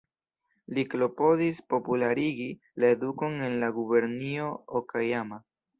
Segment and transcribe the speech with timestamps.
[0.77, 2.49] Li klopodis popularigi
[2.85, 5.45] la edukon en la gubernio Okajama.